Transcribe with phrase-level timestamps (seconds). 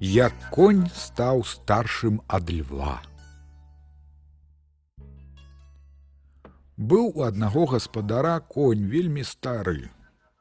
[0.00, 3.00] Як конь стаў старшым ад льва.
[6.76, 9.88] Быў у аднаго гаспадара конь вельмі стары.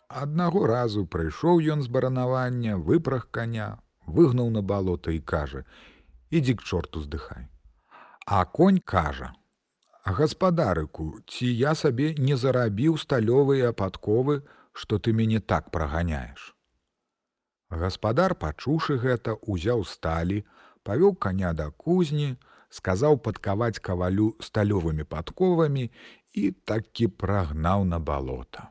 [0.09, 5.63] Аднаго разу прыйшоў ён з баранавання, выпраг коня, выгнаў на балота і кажа:
[6.29, 7.47] «Ідзі к чорту здыхай.
[8.27, 9.33] А конь кажа:
[10.05, 14.41] «Гаспадарыку, ці я сабе не зарабіў сталёвыя падковы,
[14.73, 16.55] што ты мяне так праганяеш.
[17.69, 20.41] Гаспадар, пачушы гэта, узяў сталі,
[20.81, 22.37] павёў коня да кузні,
[22.69, 25.89] сказаў падкаваць кавалю сталёвымі падковамі
[26.33, 28.69] і такі прагнаў на балота.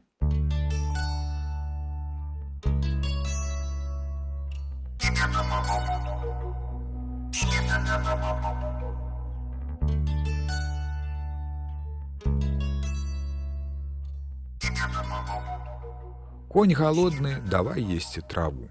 [16.54, 18.68] Конь галодны, давай есці траву.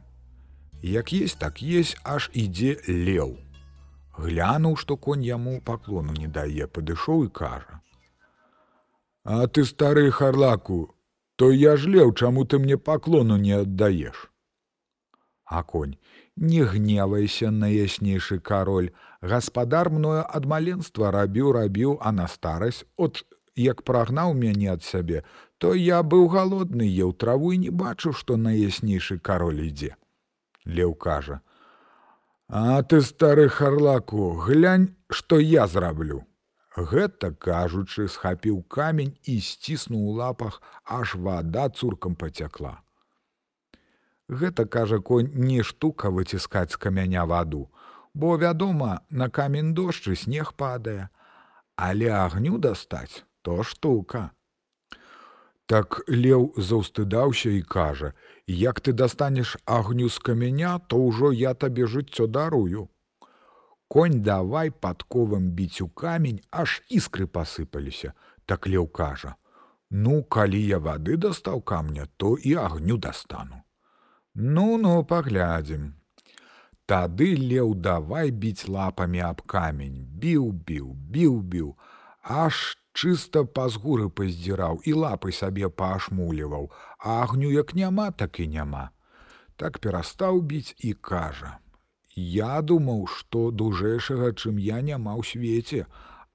[0.82, 3.36] Як есть, так есть, аж ідзе леў.
[4.16, 7.82] Глянуў, што конь яму паклону не дае, падышоў і кажа:
[9.26, 10.96] «А ты стары харлаку,
[11.36, 14.32] то я ж леў, чаму ты мне паклону не аддаеш.
[15.44, 15.98] А конь,
[16.38, 23.26] не гневайся на яснейшы кароль, гаспадар мною ад маленства рабіў рабіў, а на старасць от
[23.56, 25.24] як прагнаў мяне ад сябе,
[25.64, 29.96] то я быў галодны, еў траву і не бачу, што найяснейшы кароль ідзе.
[30.68, 31.40] Леў кажа:
[32.50, 36.28] «А ты стары харлаку, глянь, што я зраблю.
[36.76, 42.84] Гэта кажучы, схапіў камень і сціснуў у лапах, аж вада цуркам пацякла.
[44.28, 47.72] Гэта кажа конь не штука выціскаць з камяня ваду,
[48.14, 51.08] бо, вядома, на камень дождж і снег падае,
[51.78, 54.32] але агню дастаць то штука.
[55.66, 58.14] Так леў заўстыдаўся і кажа:
[58.48, 62.90] «Як ты дастанеш агню з каменя, то ўжо я табе жыццё дарую.
[63.88, 68.14] Конь давай падковым біць у камень, аж іскры пасыпаліся,
[68.46, 69.36] так леў кажа:
[69.90, 73.64] «Ну, калі я вады дастаў камня, то і агню дастану.
[74.36, 75.94] Ну ну паглядзім.
[76.90, 81.70] Тады леў давай біць лапамі аб камень, біў біў, біў біў,
[82.24, 88.90] аж чыста пазгуры паздзіраў і лапы сабе паашмуліваў, а агню як няма, так і няма.
[89.58, 91.58] Так перастаў біць і кажа:
[92.16, 95.86] «Я думаў, што дужэйшага, чым я няма ў свеце,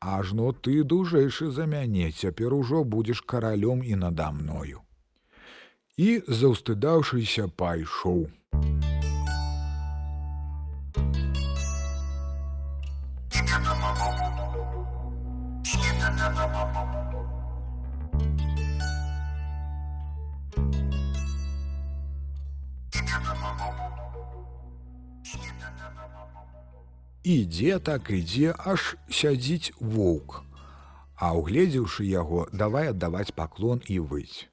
[0.00, 4.82] ажно ты дужэйшы за мяне, цяпер ужо будзеш каралём і нада мною.
[5.96, 8.30] І заўстыдаўшыся пайшоў.
[27.24, 30.42] Ідзе так ідзе, аж сядзіць воўк.
[31.16, 34.46] А угледзеўшы яго, давай аддаваць паклон і выць.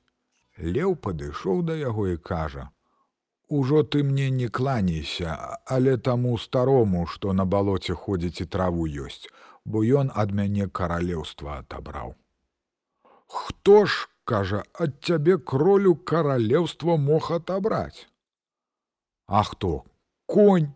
[0.57, 2.69] Леў падышоў да яго і кажа:
[3.47, 9.29] «Ужо ты мне не кланяйся, але таму старому, што на балоце ходзіць і траву ёсць,
[9.65, 12.15] бо ён ад мяне каралеўства атабраў.
[13.27, 18.07] Хто ж, кажа, ад цябе кролю каралеўства мог атабраць.
[19.27, 19.83] А хто?
[20.25, 20.73] Конь,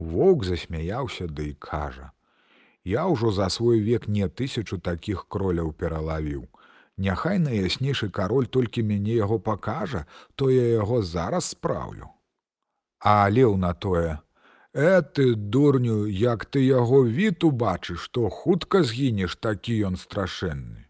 [0.00, 2.12] Воўк засмяяўся ды да і кажа:
[2.84, 6.48] «Я ўжо за свой век не тысячу такіх кроляў пералавіў.
[6.96, 12.08] Няхай наяснейшы кароль толькі мяне яго пакажа, то я яго зараз спраўлю.
[13.00, 14.20] А леў на тое:
[14.72, 20.86] Э ты дурню, як ты яго від убачыш, то хутка згінеш такі ён страшэнны.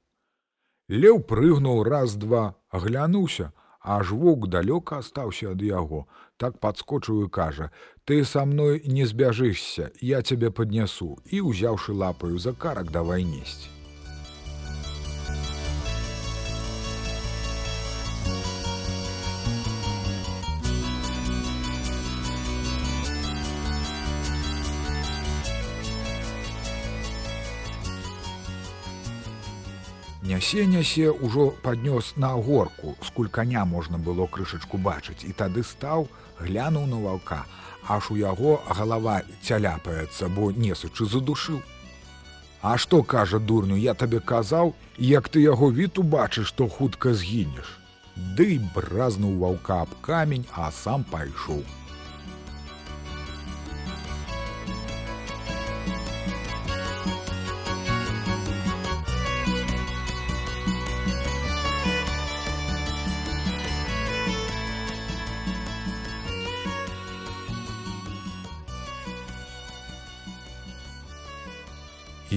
[0.88, 7.70] Леў прыгнуў раз-два, аглянуўся, аж воўк далёка астаўся ад яго, так падскочыў і кажа:
[8.04, 13.79] «Ты са мной не збяжышся, я цябе паднясу і ўзяўшы лапаю за карак давай несці.
[30.22, 36.08] Нясе нясе ўжо паднёс на горку, скуль каня можна было крышачку бачыць, і тады стаў,
[36.36, 37.46] глянуў на ваўка,
[37.88, 41.64] аж у яго галава цяляпаецца, бо несучы задушыў.
[42.60, 47.80] А што кажа дурню, я табе казаў, як ты яго від убачыш, то хутка згінеш.
[48.36, 51.64] Ды бразнуў ваўка аб камень, а сам пайшоў.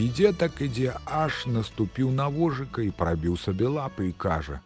[0.03, 4.59] Ідзе так ідзе, аж наступіў на вожыка і прабіў сабе лапы і кажа: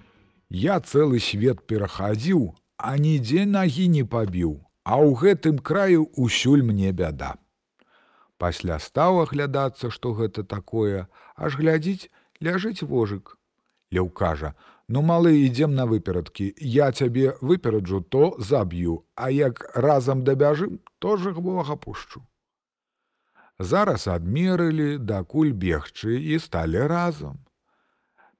[0.50, 2.40] «Я цэлы свет перахадзіў,
[2.76, 7.38] а нідзе нагі не пабіў, а ў гэтым краю ўсюль мне бяда.
[8.34, 12.10] Пасля стаў аглядацца, што гэта такое, аж глядзіць,
[12.42, 13.38] ляжыць вожык.
[13.94, 14.56] Леў кажа:
[14.90, 21.14] «Ну малы ідзем на выперадкі, я цябе выпераджу, то заб'ю, а як разам дабяжым, то
[21.16, 22.26] жыхвога пушчу.
[23.60, 27.34] Зараз адмерылі, дакуль бегчы і сталі разам.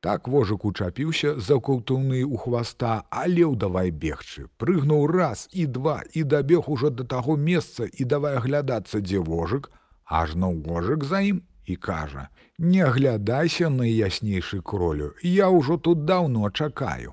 [0.00, 6.00] Так вожык учапіўся за культуны ў хваста, а леў давай бегчы, прыгнуў раз і два
[6.16, 9.68] і дабег ужо да таго месца і давай аглядацца, дзе вожык,
[10.08, 12.28] ажно вожык за ім і кажа:
[12.58, 17.12] «Не аглядайся на яснейшы кролю, я ўжо тут даўно чакаю.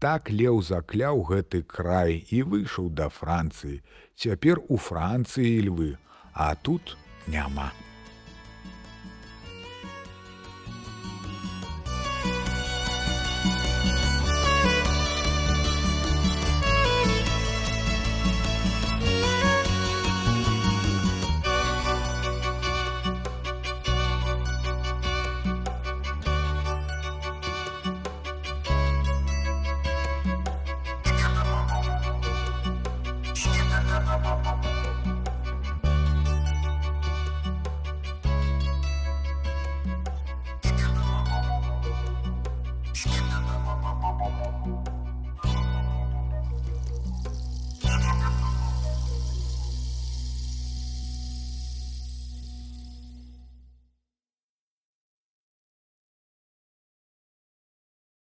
[0.00, 3.82] Так леў закляў гэты край і выйшаў да Францыі.
[4.16, 5.98] Цяпер у Францыі львы,
[6.32, 6.96] а тут
[7.28, 7.72] няма.